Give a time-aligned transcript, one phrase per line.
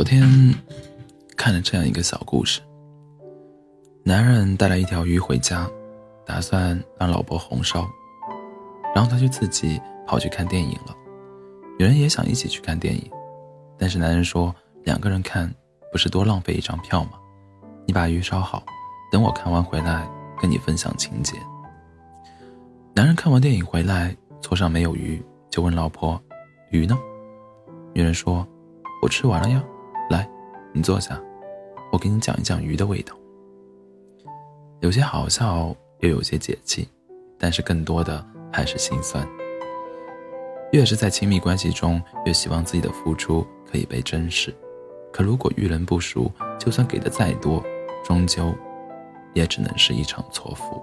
[0.00, 0.24] 昨天
[1.36, 2.62] 看了这样一个小故事：
[4.02, 5.68] 男人带了一条鱼回家，
[6.24, 7.86] 打算让老婆红烧，
[8.94, 10.96] 然后他就自己跑去看电影了。
[11.78, 13.10] 女人也想一起去看电影，
[13.78, 14.54] 但是男人说
[14.84, 15.54] 两个人看
[15.92, 17.10] 不是多浪费一张票吗？
[17.86, 18.64] 你把鱼烧好，
[19.12, 20.08] 等我看完回来
[20.40, 21.36] 跟你分享情节。
[22.94, 26.18] 男人看完电影回来，桌上没有鱼，就问老婆
[26.72, 26.98] ：“鱼呢？”
[27.92, 28.48] 女人说
[29.04, 29.62] ：“我吃完了呀。”
[30.72, 31.20] 你坐下，
[31.90, 33.14] 我给你讲一讲鱼的味道。
[34.80, 36.88] 有些好笑，又有些解气，
[37.38, 39.26] 但是更多的还是心酸。
[40.72, 44.54] 越是在亲密关系中，越希望自己的付出可以被珍视，
[45.12, 47.62] 可如果遇人不淑，就算给的再多，
[48.04, 48.54] 终究
[49.34, 50.80] 也只能是一场错付。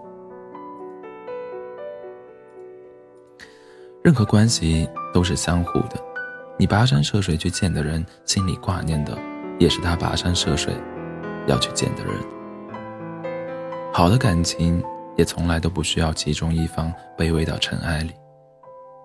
[4.04, 5.96] 任何关系都是相互的。
[6.60, 9.18] 你跋山涉水去见的人，心里挂念的
[9.60, 10.74] 也是他跋山涉水
[11.48, 12.14] 要去见的人。
[13.94, 14.84] 好的感情
[15.16, 18.12] 也从来都不需要其中一方卑微到尘埃里。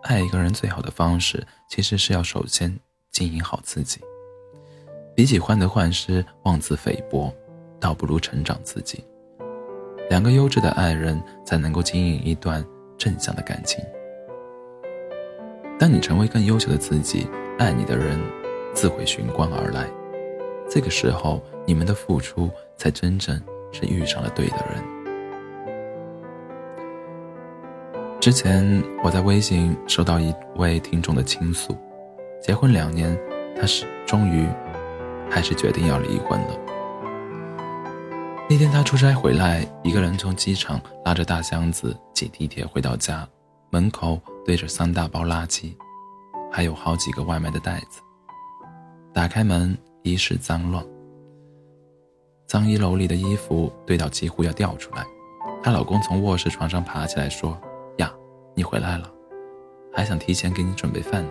[0.02, 2.76] 爱一个人最好的方式，其实是要首先
[3.10, 4.00] 经营好自己。
[5.14, 7.32] 比起患得患失、妄自菲薄，
[7.78, 9.04] 倒不如成长自己。
[10.10, 12.64] 两个优质的爱人，才能够经营一段
[12.98, 13.82] 正向的感情。
[15.78, 17.26] 当你成为更优秀的自己。
[17.58, 18.18] 爱你的人，
[18.74, 19.86] 自会寻光而来。
[20.74, 23.38] 这个时候，你们的付出才真正
[23.72, 24.82] 是遇上了对的人。
[28.18, 31.76] 之前我在微信收到一位听众的倾诉，
[32.40, 33.14] 结婚两年，
[33.54, 34.48] 他是终于
[35.30, 36.58] 还是决定要离婚了。
[38.48, 43.28] 那天他出差回来，一个人从机场拉着大箱子挤地铁回到家，
[43.68, 45.74] 门口堆着三大包垃圾。
[46.50, 48.00] 还有好几个外卖的袋子。
[49.12, 50.84] 打开门，一室脏乱，
[52.48, 55.06] 脏衣篓里的衣服堆到几乎要掉出来。
[55.62, 57.56] 她老公从卧室床上爬起来说
[57.98, 58.12] ：“呀，
[58.52, 59.08] 你回来了，
[59.92, 61.30] 还想提前给你准备饭呢。”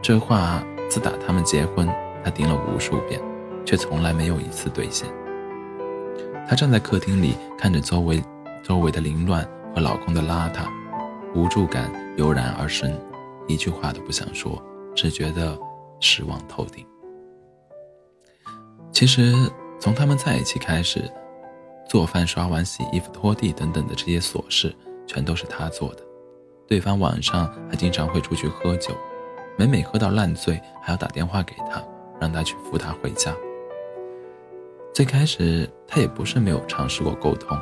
[0.00, 1.88] 这话自打他们结婚，
[2.22, 3.20] 她听了无数遍，
[3.66, 5.08] 却从来没有一次兑现。
[6.48, 8.22] 她站在客厅里，看着周围
[8.62, 9.44] 周围的凌乱
[9.74, 10.68] 和老公的邋遢，
[11.34, 12.96] 无助感油然而生。
[13.48, 14.62] 一句话都不想说，
[14.94, 15.58] 只觉得
[15.98, 16.86] 失望透顶。
[18.94, 19.34] 其实
[19.80, 21.10] 从他们在一起开始，
[21.88, 24.72] 做饭、刷碗、洗衣服、拖地等等的这些琐事，
[25.04, 26.02] 全都是他做的。
[26.68, 28.96] 对方晚上还经常会出去喝酒，
[29.58, 31.82] 每每喝到烂醉，还要打电话给他，
[32.20, 33.34] 让他去扶他回家。
[34.94, 37.58] 最开始他也不是没有尝试过沟通，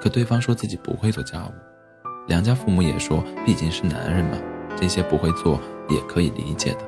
[0.00, 1.52] 可对方说自己不会做家务，
[2.28, 4.38] 两家父母也说，毕竟是男人嘛。
[4.74, 5.60] 这些不会做
[5.90, 6.78] 也可以理解的，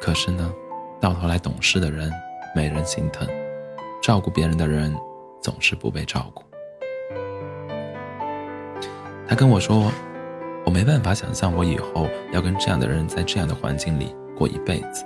[0.00, 0.52] 可是呢，
[1.00, 2.10] 到头来懂事的人
[2.56, 3.28] 没人心疼，
[4.00, 4.96] 照顾别人的人
[5.42, 6.42] 总是不被照顾。
[9.28, 9.92] 他跟我说
[10.64, 15.04] ：“我没办法想象我以后要跟这样的人在这样的环境里过一辈子。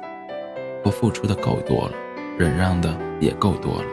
[0.85, 1.93] 我付出的够多了，
[2.39, 3.89] 忍让的也够多了，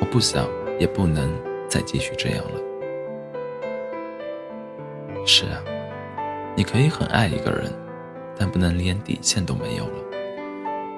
[0.00, 0.44] 我不想
[0.80, 1.32] 也不能
[1.68, 2.60] 再继续这样了。”
[5.24, 5.62] 是啊。
[6.56, 7.72] 你可以很爱一个人，
[8.36, 10.04] 但不能连底线都没有了。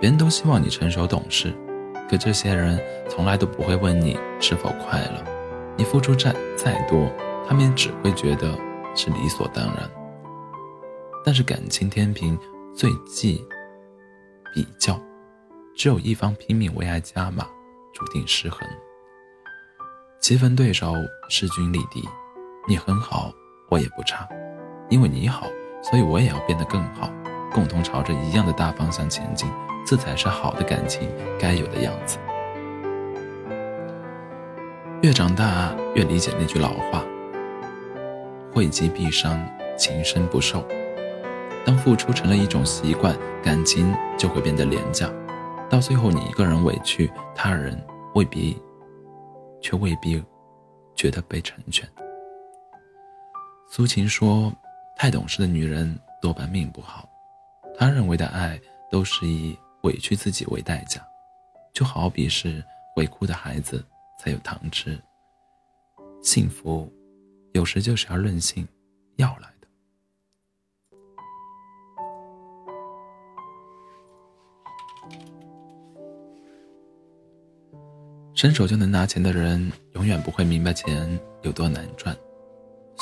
[0.00, 1.52] 别人都希望你成熟懂事，
[2.10, 2.76] 可这些人
[3.08, 5.24] 从来都不会问你是否快乐。
[5.76, 7.08] 你付出再再多，
[7.46, 8.52] 他们也只会觉得
[8.96, 9.88] 是理所当然。
[11.24, 12.36] 但是感情天平
[12.74, 13.46] 最忌
[14.52, 15.00] 比较，
[15.76, 17.46] 只有一方拼命为爱加码，
[17.94, 18.68] 注定失衡。
[20.20, 20.92] 棋逢对手，
[21.28, 22.02] 势均力敌，
[22.66, 23.32] 你很好，
[23.68, 24.28] 我也不差。
[24.88, 25.46] 因为你好，
[25.80, 27.08] 所以我也要变得更好，
[27.52, 29.50] 共同朝着一样的大方向前进，
[29.86, 32.18] 这才是好的感情该有的样子。
[35.02, 37.04] 越长大越理解那句老话
[38.52, 39.40] ：“惠及必伤，
[39.76, 40.64] 情深不寿。”
[41.64, 45.10] 当付出成了一种习惯，感情就会变得廉价，
[45.68, 47.78] 到最后你一个人委屈，他人
[48.14, 48.60] 未必，
[49.60, 50.22] 却未必
[50.94, 51.88] 觉得被成全。
[53.68, 54.52] 苏秦说。
[54.96, 57.08] 太懂事的女人多半命不好，
[57.80, 58.60] 他认为的爱
[58.90, 61.00] 都是以委屈自己为代价，
[61.72, 62.62] 就好比是
[62.94, 63.82] 会哭的孩子
[64.18, 65.00] 才有糖吃。
[66.20, 66.92] 幸福，
[67.54, 68.68] 有时就是要任性
[69.16, 69.68] 要来的。
[78.34, 82.14] 伸手就能拿钱的人，永远不会明白钱有多难赚。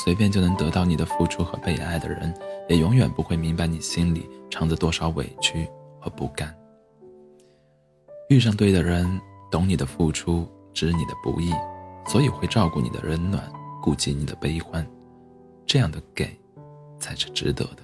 [0.05, 2.33] 随便就能得到你的付出和被爱的人，
[2.69, 5.69] 也永远不会明白你心里藏着多少委屈
[6.01, 6.55] 和不甘。
[8.29, 11.53] 遇上对的人，懂你的付出，知你的不易，
[12.07, 13.51] 所以会照顾你的冷暖，
[13.83, 14.87] 顾及你的悲欢，
[15.67, 16.39] 这样的给，
[16.99, 17.79] 才是值得的。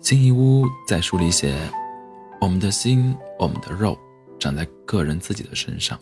[0.00, 1.54] 辛夷坞在书里写
[2.40, 3.98] ：“我们的心，我们的肉，
[4.38, 5.98] 长在个人自己的身上，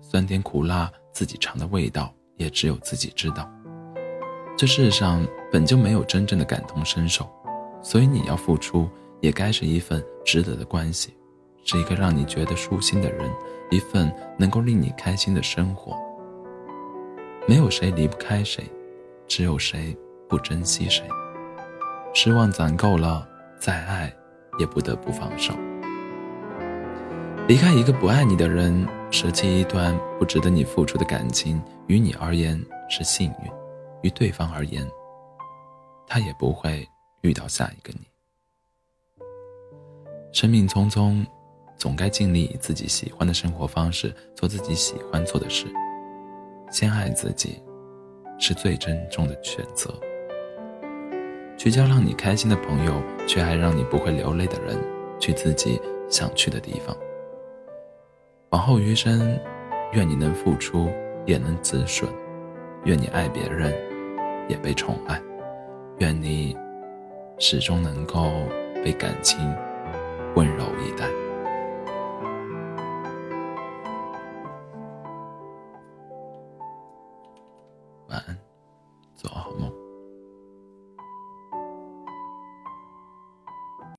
[0.00, 3.50] 酸甜苦辣，自己尝的味道，也只有自己知道。
[4.56, 7.28] 这世上本就没有真正的感同身受，
[7.82, 8.88] 所以你要付出，
[9.20, 11.14] 也该是一份值得的关系，
[11.64, 13.30] 是一个让你觉得舒心的人，
[13.70, 15.96] 一份能够令你开心的生活。
[17.48, 18.64] 没有谁离不开谁，
[19.26, 19.96] 只有谁
[20.28, 21.04] 不珍惜谁。
[22.14, 23.28] 失望攒够了。”
[23.62, 24.12] 再爱，
[24.58, 25.54] 也不得不放手。
[27.46, 33.52] 离开一个不爱你的人，舍弃一段不值得你付出的感情，于你而言是幸运，
[34.00, 34.88] 于对方而言，
[36.06, 36.88] 他也不会
[37.20, 38.06] 遇到下一个你。
[40.32, 41.26] 生命匆匆，
[41.76, 45.66] 总该尽力以自己喜欢的生活方式做自己喜欢做的事。
[46.70, 47.62] 先爱自己，
[48.38, 49.94] 是最珍重的选择。
[51.58, 54.78] 去交让你开心的朋友，去爱让你不会流泪的人，
[55.20, 55.78] 去自己
[56.08, 56.96] 想去的地方。
[58.52, 59.40] 往后余生，
[59.92, 60.90] 愿你能付出，
[61.24, 62.06] 也能止损；
[62.84, 63.72] 愿你爱别人，
[64.46, 65.16] 也被宠爱；
[66.00, 66.54] 愿你
[67.38, 68.30] 始终能够
[68.84, 69.38] 被感情
[70.34, 71.21] 温柔以待。